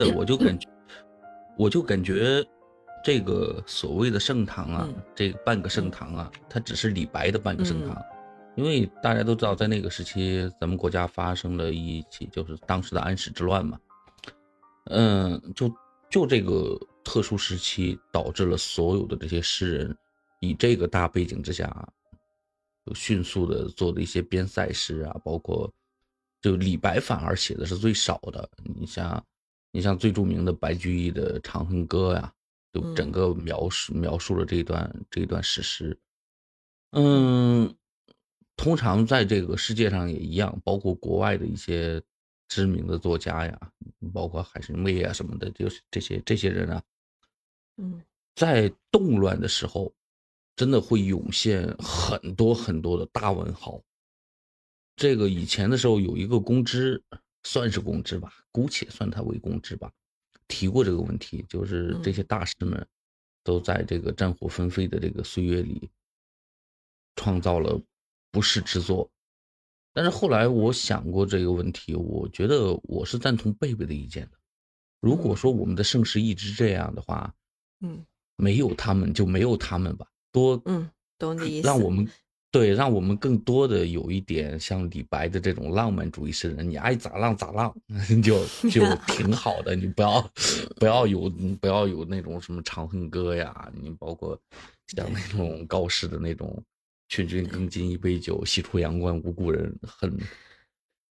[0.00, 0.68] 呃，我就感觉，
[1.56, 2.44] 我就感觉，
[3.04, 7.96] 这个所谓的盛唐啊，这半个盛唐啊，它只是李白的半个盛唐，
[8.56, 13.78] 因为大家都知道，在那个时期，咱们国家发生了一起就是当时的安史之乱嘛，
[14.86, 15.72] 嗯，就
[16.10, 19.96] 就这个特殊时期，导致了所有的这些诗人，
[20.40, 21.88] 以这个大背景之下，
[22.94, 25.72] 迅速的做的一些边塞诗啊，包括，
[26.42, 29.24] 就李白反而写的是最少的，你像。
[29.74, 32.32] 你像最著名的白居易的《长恨歌》呀，
[32.72, 35.98] 就整个描述描述了这一段这一段史诗。
[36.92, 37.74] 嗯，
[38.54, 42.00] 通常在这个世界上也一样，包括国外的一些
[42.46, 43.72] 知名的作家呀，
[44.12, 46.80] 包括海参崴啊什么的，就是这些这些人啊，
[47.78, 48.00] 嗯，
[48.36, 49.92] 在动乱的时候，
[50.54, 53.82] 真的会涌现很多很多的大文豪。
[54.94, 57.02] 这个以前的时候有一个公知。
[57.44, 59.92] 算是公知吧，姑且算他为公知吧。
[60.48, 62.86] 提过这个问题，就是这些大师们
[63.42, 65.90] 都在这个战火纷飞的这个岁月里，
[67.16, 67.80] 创造了
[68.30, 69.10] 不世之作。
[69.92, 74.38] 但是后来我想过这个问题，我觉得我是赞同贝贝的意见的。
[75.00, 77.34] 如果说我们的盛世一直这样的话，
[77.80, 78.04] 嗯，
[78.36, 82.08] 没有他们就没有他们吧，多嗯，懂你意思，让我们。
[82.54, 87.74] 对，让我们更多的有一点像李白的这种浪漫主义诗人，你爱咋浪咋浪，
[88.22, 89.74] 就就 挺好的。
[89.74, 90.30] 你不要
[90.76, 91.28] 不要有
[91.60, 94.40] 不要有那种什么《长恨歌》呀，你包括
[94.86, 96.62] 像那种高适的那种
[97.10, 100.16] “劝君更尽一杯酒，西出阳关无故人”，很，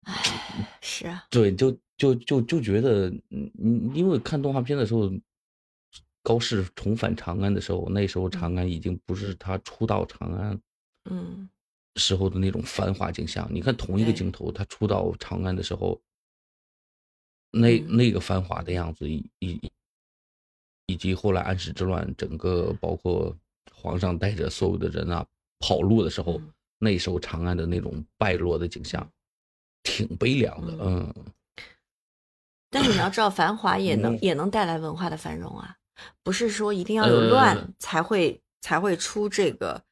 [0.03, 0.13] 唉
[0.81, 5.09] 是啊，对，就就就就觉得，嗯，因为看动画片的时候，
[6.21, 10.59] 高适重返长安的时候，那时候长安已经不是他初到长安。
[11.05, 11.49] 嗯，
[11.95, 15.99] 时候的那种繁华景象，你看同一个镜头，他出到长安的时候，
[17.51, 19.71] 那那个繁华的样子，以以
[20.87, 23.35] 以及后来安史之乱，整个包括
[23.73, 25.25] 皇上带着所有的人啊
[25.59, 26.39] 跑路的时候，
[26.77, 29.09] 那时候长安的那种败落的景象，
[29.83, 30.77] 挺悲凉的。
[30.79, 31.13] 嗯，
[32.69, 35.75] 但是你要知道，繁华也能也能带来文化的繁荣啊，
[36.23, 39.83] 不是说一定要有乱才会才会出这个。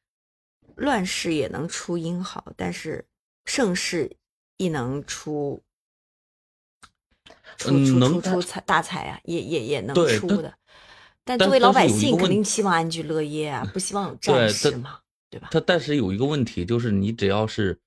[0.78, 3.04] 乱世也能出英豪，但是
[3.44, 4.16] 盛世
[4.56, 5.62] 亦能出
[7.56, 10.56] 出出出大才啊，也也也能出的。
[11.24, 15.48] 但作为老百姓，肯定希望安居乐业啊，不希望有 战事嘛，对吧？
[15.50, 17.78] 他但是有一个问题，就是你只要是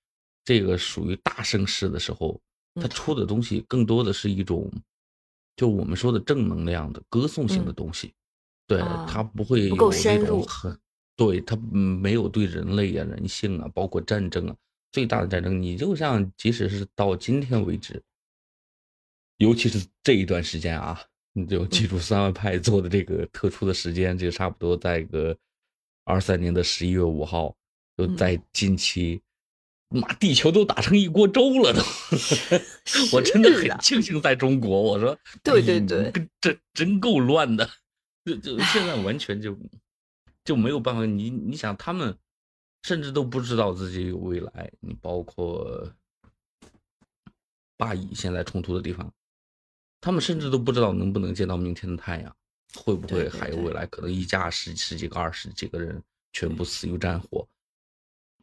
[0.43, 2.39] 这个属于大盛世的时候，
[2.75, 4.69] 他出的东西更多的是一种，
[5.55, 8.13] 就我们说的正能量的歌颂性的东西，
[8.67, 10.77] 对他不会有那种很。
[11.23, 14.55] 对他没有对人类啊、人性啊，包括战争啊，
[14.91, 18.01] 最大的战争，你就像即使是到今天为止，
[19.37, 20.99] 尤其是这一段时间啊，
[21.33, 25.37] 你就记住三万派做的这个特殊的时间，就差不多在个
[26.05, 27.55] 二三年的十一月五号，
[27.95, 29.21] 就在近期，
[29.89, 31.83] 妈，地球都打成一锅粥了都，
[33.13, 34.81] 我真的很庆幸在中国。
[34.81, 36.11] 我说，对对对，
[36.41, 37.69] 这真够乱的，
[38.25, 39.55] 就就现在完全就。
[40.43, 42.17] 就没有办法，你你想，他们
[42.83, 44.71] 甚至都不知道自己有未来。
[44.79, 45.91] 你包括
[47.77, 49.11] 巴以现在冲突的地方，
[49.99, 52.35] 他们甚至都不知道能不能见到明天的太阳，
[52.75, 53.85] 会不会还有未来？
[53.85, 56.01] 可能一家十十几个、二十几个人
[56.33, 57.47] 全部死于战火。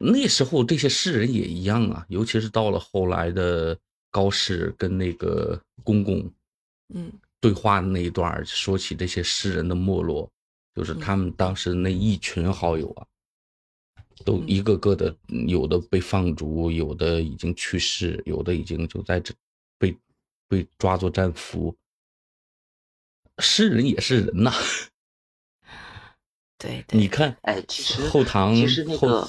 [0.01, 3.77] 那时候这些诗人也一样啊，尤其是到了后来的
[4.09, 6.31] 高适跟那个公公，
[6.93, 7.11] 嗯，
[7.41, 10.31] 对话的那一段，说起这些诗人的没落。
[10.75, 13.05] 就是他们当时那一群好友啊，
[14.23, 15.15] 都一个个的，
[15.47, 19.33] 有的被放逐，有的已经去世，有的已经就在这
[19.77, 19.97] 被
[20.47, 21.75] 被抓作战俘。
[23.39, 24.51] 诗人也是人呐，
[26.57, 29.25] 对， 你看，哎，其实后唐，其实那个，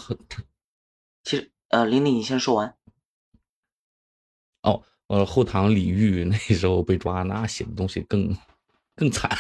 [1.22, 2.77] 其实呃，玲玲，你先说完。
[4.62, 8.36] 哦，呃，后唐李煜那时候被抓，那写的东西更
[8.97, 9.31] 更惨。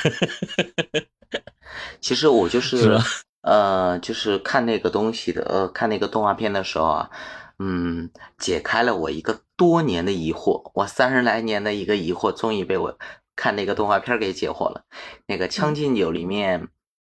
[2.00, 2.98] 其实我就 是，
[3.42, 7.10] 呃，就是看那个东西的，呃，看那个动画片的时候啊，
[7.58, 12.98] 嗯，解开了我一个多年的疑惑，我三十来年的一个疑惑，终于被我
[13.36, 14.84] 看那个动画片给解惑了。
[15.26, 16.68] 那个《将进酒》里面，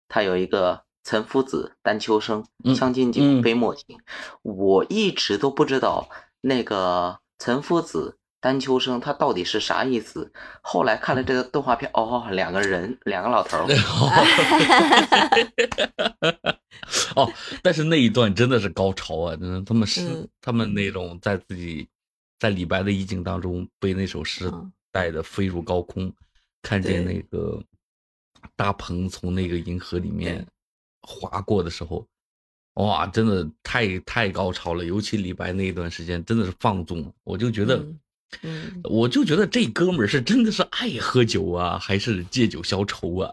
[0.09, 2.45] 他有一个岑夫子、丹丘生，
[2.79, 3.99] 《将进酒》杯莫停，
[4.43, 6.09] 我一直都不知道
[6.43, 8.17] 那个岑夫子。
[8.49, 10.33] 丹秋生他到底是啥意思？
[10.63, 13.67] 后来看了这个动画片，哦，两个人，两个老头儿。
[17.15, 17.31] 哦，
[17.63, 19.37] 但是那一段真的是高潮啊！
[19.37, 21.87] 真的，他们是他们那种在自己
[22.39, 24.51] 在李白的意境当中被那首诗
[24.91, 26.11] 带的飞入高空，
[26.63, 27.63] 看见那个
[28.57, 30.47] 大鹏从那个银河里面
[31.03, 32.09] 划过的时候，
[32.77, 34.87] 哇，真的太太高潮了。
[34.87, 37.85] 尤其李白那一段时间，真的是放纵，我就觉得，
[38.43, 43.33] 嗯，我就觉得这哥们儿是真的是爱喝酒啊，还是借酒消愁啊？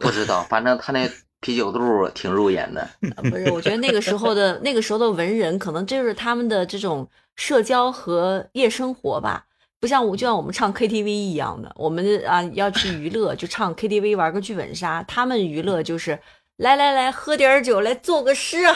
[0.00, 1.10] 不知道，反正他那。
[1.42, 2.88] 啤酒肚挺入眼的，
[3.30, 3.50] 不是？
[3.52, 9.44] 我觉得那个时候的那个时候的文人，可能就是他们的这种社交和夜生活吧，
[9.78, 15.02] 不像我，就像我们唱 KTV 一样的，我们啊要去娱乐，就唱 KTV 玩个剧本杀。
[15.02, 16.18] 他们娱乐就是
[16.56, 18.74] 来来来，喝点酒，来作个诗啊，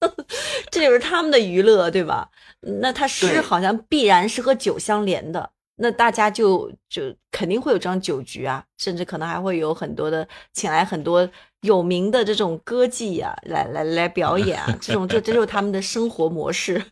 [0.70, 2.30] 这就是他们的娱乐，对吧？
[2.60, 5.50] 那他诗好像必然是和酒相连的。
[5.82, 11.26] 那大家就就肯定会有这样酒局啊，甚至可能还会有很多的请来很多
[11.62, 16.84] 有名的这种歌妓呀，来来来表演啊，这种这这就是他们的生活模式。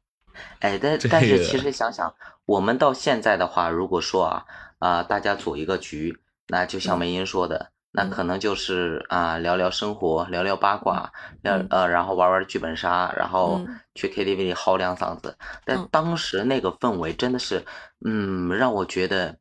[0.60, 2.14] 哎，但但是其实想想，
[2.44, 4.44] 我们到现在的话，如果说啊
[4.80, 6.18] 啊，大家组一个局，
[6.48, 7.70] 那就像梅英说的。
[7.96, 11.10] 那可能就是啊，聊聊生活，聊聊八卦，
[11.42, 15.38] 聊呃，然后玩玩剧本杀，然后去 KTV 里嚎两嗓子。
[15.64, 17.64] 但当时那个氛围真的是，
[18.04, 19.38] 嗯，让我觉得，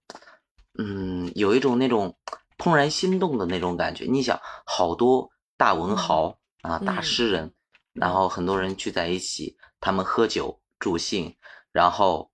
[0.80, 2.16] 嗯，有一种那种
[2.58, 4.06] 怦然心动的那种感觉。
[4.06, 7.52] 你想，好多大文豪啊，大诗人，
[7.92, 11.36] 然后很多人聚在一起，他们喝酒助兴，
[11.74, 12.32] 然后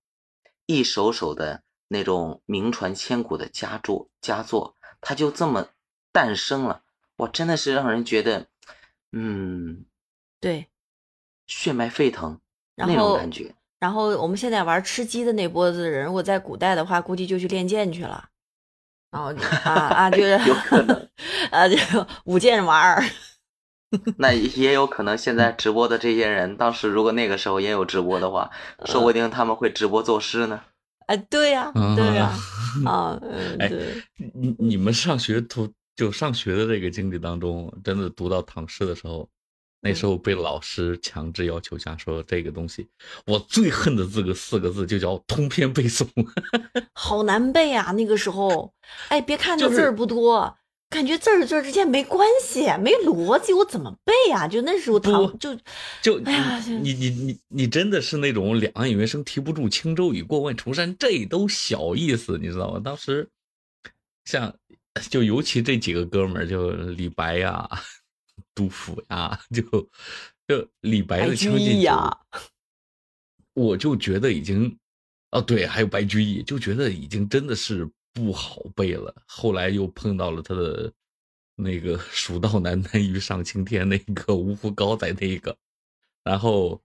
[0.67, 5.65] 一首首的那种名传千古的佳作佳作，他就这么。
[6.11, 6.81] 诞生了，
[7.17, 8.47] 哇，真的是让人觉得，
[9.11, 9.85] 嗯，
[10.39, 10.67] 对，
[11.47, 12.39] 血脉沸腾
[12.75, 13.53] 那种感觉。
[13.79, 18.29] 然后我们现在玩吃鸡的那波子人，如果在古代的话，估计就去练剑去了。
[19.09, 19.33] 然后
[19.65, 21.09] 啊啊，就是 有可能
[21.51, 21.75] 啊，就
[22.25, 23.03] 舞剑玩儿。
[24.17, 28.49] 那也有可能，现在直播的这些人，当时如果那个时候也有直播的话，
[28.85, 30.61] 说不定他们会直播作诗呢。
[31.07, 32.31] 哎，对呀，对呀，
[32.85, 33.19] 啊，
[33.59, 33.69] 哎，
[34.33, 35.73] 你你们上学图。
[35.95, 39.29] 就上学的这个经历当中，真的读到唐诗的时候，
[39.81, 42.87] 那时候被老师强制要求下说这个东西，
[43.25, 46.07] 我最恨的这个四个字就叫通篇背诵，
[46.93, 47.91] 好难背啊！
[47.91, 48.73] 那个时候，
[49.09, 50.57] 哎，别看那字儿不多，
[50.89, 54.47] 感觉字儿字儿之间没关系，没逻辑，我怎么背啊？
[54.47, 55.55] 就那时候唐就
[56.01, 62.81] 就哎呀，你你你你真的是那种两岸猿声啼不住，轻舟已过万重山，这都小意思，你知道吗？
[62.83, 63.29] 当时
[64.25, 64.55] 像。
[65.09, 67.69] 就尤其这几个哥们儿，就李白呀、
[68.53, 69.63] 杜甫呀，就
[70.47, 71.89] 就李白的《将进酒》，
[73.53, 74.77] 我就觉得已经，
[75.31, 79.15] 哦对，还有白居易，就觉得已经真的是不好背了。
[79.25, 80.91] 后来又碰到了他的
[81.55, 85.55] 那个“蜀道难，难于上青天”那个五湖高在那个，
[86.23, 86.81] 然后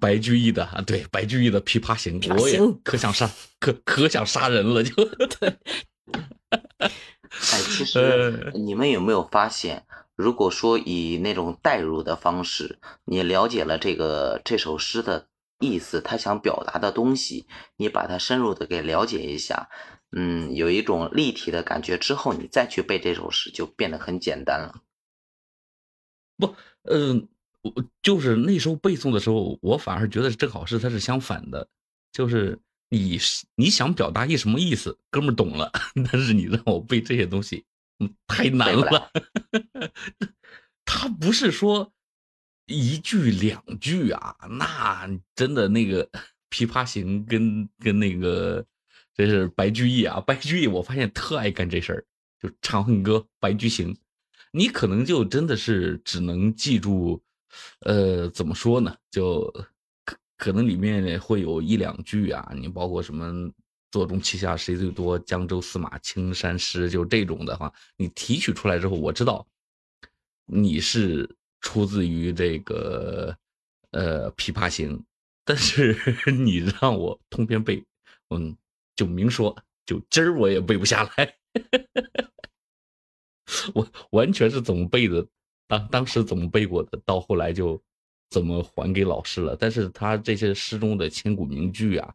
[0.00, 3.30] 白居易的啊，对，白居易的《琵琶行》，我也可想杀，
[3.60, 5.56] 可可想杀人了， 就对。
[6.84, 15.26] 哎，其实你们有没有发现，如果说以那种代入的方式，你了解了这个这首诗的
[15.58, 17.46] 意思，他想表达的东西，
[17.76, 19.68] 你把它深入的给了解一下，
[20.12, 24.82] 嗯，有一种立体的感觉之后，你再去背这首诗就变得很简单了。
[26.36, 27.28] 不，嗯，
[27.62, 27.72] 我
[28.02, 31.66] 就是那时候背诵的时候，我反而觉得正好是它是相反的，
[32.12, 32.60] 就是。
[32.90, 33.18] 你
[33.56, 35.70] 你想表达一什么意思，哥们儿懂了，
[36.12, 37.64] 但是你让我背这些东西，
[37.98, 39.10] 嗯，太难了。
[40.84, 41.92] 他不是说
[42.66, 46.06] 一句两句啊，那真的那个
[46.50, 48.64] 《琵琶行》跟跟那个
[49.14, 52.04] 这是白居易啊，白居易我发现特爱干这事儿，
[52.40, 53.92] 就《长恨歌》《白居行》，
[54.52, 57.20] 你可能就真的是只能记住，
[57.80, 59.52] 呃，怎么说呢，就。
[60.36, 63.32] 可能里面会有一两句啊，你包括什么
[63.92, 69.46] “座中旗下谁最多”“江州司马青衫湿”，就这种的话，你提取出来之后，我知道
[70.44, 71.28] 你是
[71.60, 73.36] 出自于这个
[73.92, 74.98] 呃《琵琶行》，
[75.44, 75.96] 但是
[76.32, 77.84] 你让我通篇背，
[78.30, 78.56] 嗯，
[78.96, 81.36] 就明说，就今儿我也背不下来，
[83.72, 85.24] 我完全是怎么背的，
[85.68, 87.80] 当当时怎么背过的，到后来就。
[88.30, 89.56] 怎么还给老师了？
[89.56, 92.14] 但是他这些诗中的千古名句啊，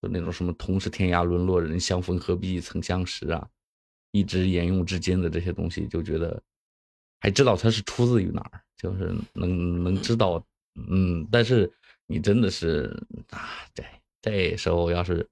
[0.00, 3.48] 就那种什么“同是天涯沦落人，相逢何必曾相识”啊，
[4.10, 6.42] 一直沿用至今的这些东西，就觉得
[7.20, 10.44] 还知道它是出自于哪儿，就是能能知道，
[10.88, 11.26] 嗯。
[11.30, 11.72] 但是
[12.06, 13.00] 你真的是
[13.30, 13.84] 啊，这
[14.20, 15.28] 这时候要是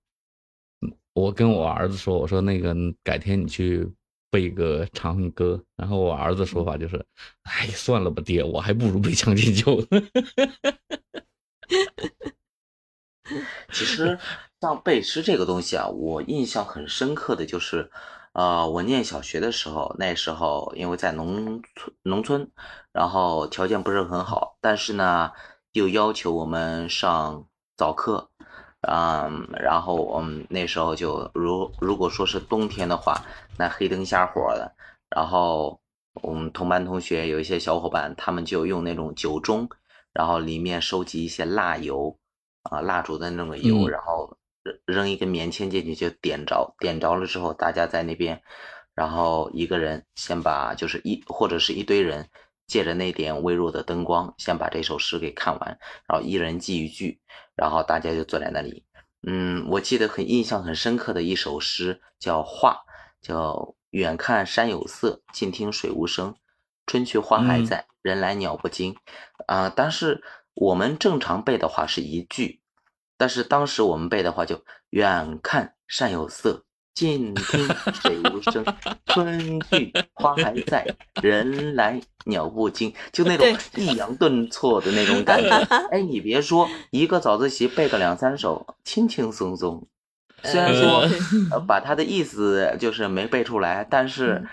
[1.12, 3.88] 我跟我儿子说，我说那个改天你去。
[4.30, 7.04] 背个长恨歌，然后我儿子说法就是
[7.44, 9.82] ：“哎，算了吧，爹，我还不如背《将进酒》。
[13.72, 14.18] ”其实，
[14.60, 17.90] 像背诗这个东西啊，我印象很深刻的就是，
[18.32, 22.50] 呃，我念小学的时候，那时候因为在农村，农村，
[22.92, 25.30] 然后条件不是很好，但是呢，
[25.72, 27.46] 又要求我们上
[27.76, 28.30] 早课，
[28.82, 33.24] 嗯，然后我们那时候就如如果说是冬天的话，
[33.58, 34.72] 那黑灯瞎火的，
[35.08, 35.80] 然后
[36.22, 39.68] 我们同班同学有一些小伙伴，他们就用那种酒盅，
[40.12, 42.16] 然后里面收集一些蜡油，
[42.62, 44.36] 啊，蜡烛的那种油，然后。
[44.84, 48.42] 扔一根棉签进去就点着，点着了之后，大家在那边，
[48.94, 52.28] 然后一个人先把就是一或者是一堆人
[52.66, 57.18] 借着那点微弱的灯光，先把这首诗给看完，然后一人记一句，
[57.60, 58.86] 然后大家就坐在那里。
[59.22, 62.84] 嗯，我记得很印象很深刻的一首诗叫《画》，
[63.26, 66.34] 叫远看山有色，近听水无声，
[66.86, 68.96] 春去花还在，人来鸟不惊。
[69.46, 70.22] 啊，但是
[70.54, 72.62] 我们正常背的话是一句。
[73.18, 76.64] 但是当时我们背的话，就远看山有色，
[77.00, 78.62] 近听水无声，
[79.08, 80.86] 春去花还在，
[81.22, 85.48] 人来鸟不惊，就那种抑扬顿挫的那种感觉。
[85.90, 89.88] 哎，你别说，一个早自习背个两三首，轻轻松松。
[90.42, 91.08] 虽然说
[91.66, 94.46] 把他的意思就是没背出来，但是，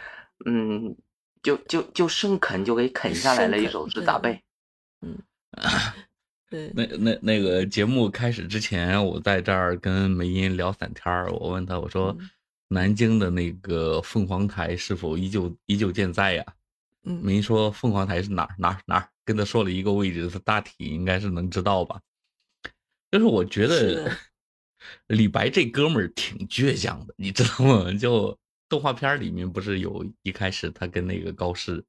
[0.46, 0.96] 嗯，
[1.44, 4.42] 就就就生啃就给啃下来了一首是，咋背？
[5.02, 5.18] 嗯。
[6.50, 11.30] 对，那那那个节目开始之前，我在这儿跟梅音聊散天儿。
[11.30, 12.18] 我问他，我说
[12.68, 16.46] ：“南京的那个凤凰台是否依旧依旧健在呀？”
[17.04, 22.02] 嗯，没说：“凤凰台是哪儿哪儿哪儿？”跟他说了一个位置，他大体应该是能知道吧。
[23.12, 24.12] 就是我觉得
[25.08, 27.92] 李白这哥们儿挺倔强的，你知道吗？
[27.94, 31.84] 就动画片里面不是有一开始他跟那个高适。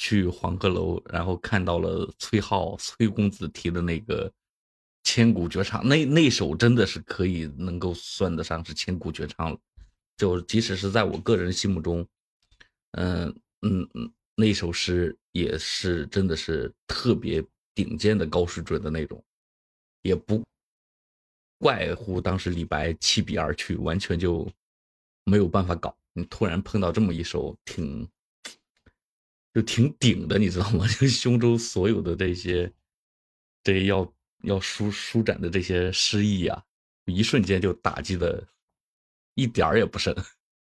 [0.00, 4.32] 去黄鹤楼，然后看到了崔颢、崔公子提的那个
[5.02, 9.58] 千古绝唱，那那首真的是可以能够算得上是千古绝唱了。
[10.18, 12.06] 就即使是在我个人心目中，
[12.92, 13.28] 嗯
[13.62, 17.42] 嗯嗯，那首诗也是真的是特别
[17.74, 19.24] 顶尖的高水准的那种，
[20.02, 20.44] 也不
[21.58, 24.46] 怪乎当时李白弃笔而去，完全就
[25.24, 25.96] 没有办法搞。
[26.12, 28.06] 你突然碰到这么一首挺。
[29.54, 30.86] 就挺顶的，你知道吗？
[31.00, 32.70] 就胸中所有的这些，
[33.64, 36.62] 这要要舒舒展的这些诗意啊，
[37.06, 38.46] 一瞬间就打击的，
[39.38, 40.12] 一点儿也不剩。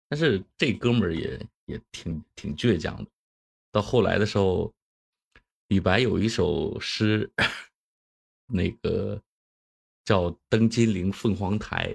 [0.09, 3.09] 但是这哥们儿也也挺挺倔强的。
[3.71, 4.75] 到后来的时候，
[5.69, 7.31] 李白有一首诗，
[8.47, 9.23] 那个
[10.05, 11.95] 叫《登金陵凤凰台》。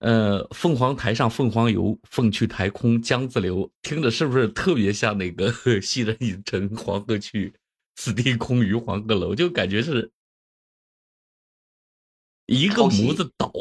[0.00, 7.54] 呃，凤凰台上凤凰游，凤去台空江自流，听着是不是特别像那个“昔人已乘黄鹤去，
[7.94, 9.34] 此地空余黄鹤楼”？
[9.36, 10.10] 就感觉是
[12.46, 13.52] 一个模子导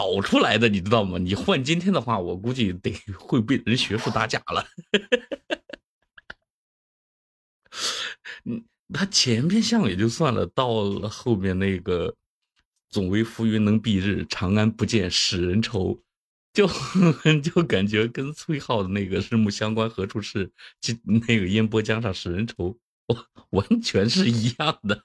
[0.00, 1.18] 导出来的，你知道吗？
[1.18, 4.66] 你换今天的话，我估计得会被人学术打假了。
[8.46, 8.64] 嗯，
[8.94, 12.16] 他前面像也就算了，到了后面那个。
[12.92, 16.02] 总为浮云能蔽日，长安不见使人愁。
[16.52, 16.66] 就
[17.40, 20.50] 就感觉跟崔颢的那个“日暮乡关何处是”
[20.82, 22.76] 就那个“烟波江上使人愁”
[23.50, 25.04] 完全是一样的，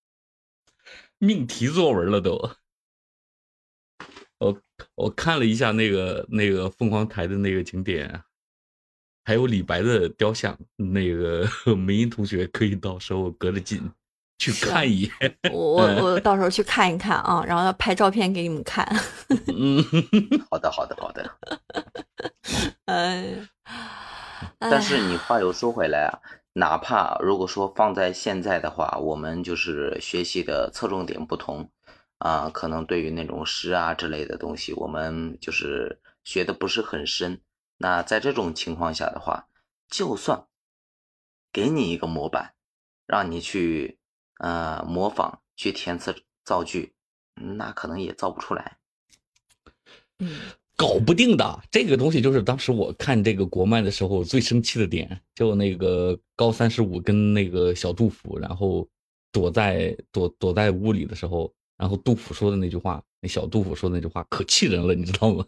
[1.20, 2.56] 命题作文了都。
[4.38, 4.58] 我
[4.94, 8.22] 我看了一下那个那个凤凰台的那个景点，
[9.24, 13.90] 还有李白的雕像，那个 梅英同学可以到时候隔着近。
[14.36, 18.84] 去看一眼，我 我我到时候去看一看啊，然后要拍照片给你们看。
[19.46, 19.82] 嗯，
[20.50, 21.30] 好的好的好的。
[22.86, 23.38] 哎，
[24.58, 26.18] 但是你话又说回来啊，
[26.54, 31.70] 哪怕如果说放在现在的话，我们就是学习的侧重点不同
[32.24, 37.40] 啊，可能对于那种诗啊之类的东西，我们就是学的不是很深。
[37.76, 39.48] 那在这种情况下的话，
[39.88, 40.46] 就算
[41.52, 42.54] 给你一个模板，
[43.06, 43.98] 让你去。
[44.38, 46.12] 呃，模仿去填词
[46.44, 46.92] 造句，
[47.36, 48.78] 那可能也造不出来。
[50.18, 50.28] 嗯，
[50.76, 58.86] 搞不定的这个东西，就是当时我看这个国漫的时候最生气的点，就那个高三十五跟那个小杜甫，然后
[59.30, 65.44] 躲在躲躲在屋里的时候，然后杜甫说的那句话，那小杜甫说的那句话可气人了，你知道吗？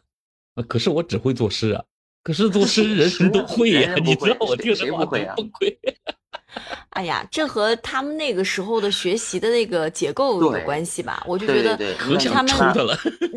[0.55, 1.83] 啊， 可是我只会作诗啊，
[2.23, 5.19] 可是作诗 人人都会呀，你知道我听着话崩
[5.53, 5.75] 溃。
[6.91, 11.25] 哎呀，这和他们那个时候的学习的那个结构有关系吧？
[11.27, 11.75] 我就觉得
[12.31, 12.53] 他们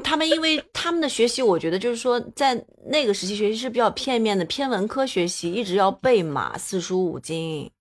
[0.04, 7.72] 他们因为他们的学习，我觉得就是说在那个时期学习是比较片面的，偏文科学习，一直要背嘛，四书五经。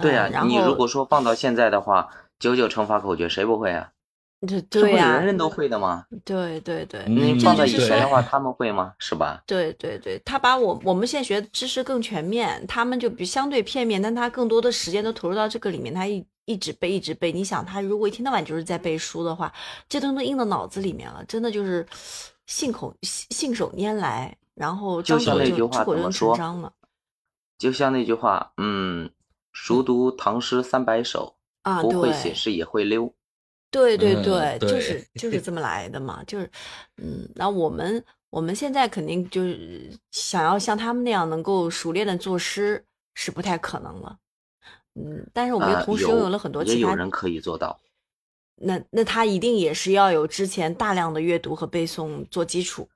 [0.00, 3.90] 对啊，你如果说放到现在的话，九九乘法口诀谁不会啊？
[4.46, 6.06] 对对呀，人人都会的吗？
[6.24, 8.94] 对对对，你放在以前的话，他们会吗？
[8.98, 9.42] 是吧？
[9.46, 17.32] 对对对，他把我我们现在学的知识更全面，他们就比相对片面，但他更多的时间都投入到这个里面，他一一直背一直背。
[17.32, 19.52] 你想，他如果一天到晚就是在背书的话，
[19.88, 21.84] 这东西印到脑子里面了，真的就是
[22.46, 26.36] 信口信手拈来，然后就像那句话怎么说？
[27.58, 29.10] 就像那句话，嗯，
[29.52, 33.12] 熟读唐诗三百首，啊，不会写诗也会溜。
[33.70, 36.50] 对对对，就是就是这么来的嘛，就是，
[36.96, 42.82] 嗯，那我们我们现在肯定就是想要像他们那样能够熟练的作诗
[43.14, 44.18] 是不太可能了，
[44.94, 47.78] 嗯，但是我们又同时拥有了很多其他，也有人可以做到。
[48.60, 52.88] 那那他一定也是要有之前大量的阅读和背诵做基础。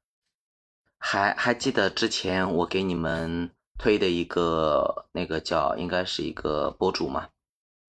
[0.99, 7.29] 还还记得之前我给你们推的一个那个叫应该是一个博主嘛？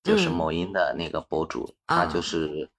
[0.04, 2.70] 就是某音的那个博主，他就是，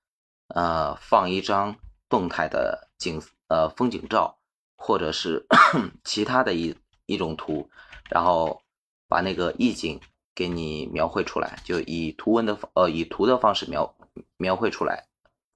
[0.48, 1.74] 呃，放一张
[2.06, 4.36] 动态的景呃风景照，
[4.76, 5.46] 或者是
[6.04, 6.76] 其他的一
[7.06, 7.70] 一种图，
[8.10, 8.60] 然后
[9.08, 9.98] 把那个意境
[10.34, 13.96] 给你描绘出来，就以图文的呃以图的方式描
[14.36, 15.06] 描绘出来，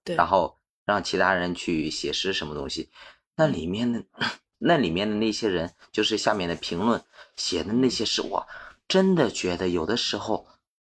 [0.05, 0.57] 对，然后
[0.87, 2.89] 让其他人去写诗什么东西，
[3.37, 4.03] 那里面的
[4.57, 7.05] 那里面的那些人，就是下面的评论
[7.37, 8.47] 写的那些诗，我
[8.89, 10.47] 真的觉得有的时候。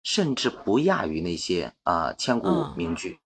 [0.03, 3.19] 甚至不亚于那些啊千古名句，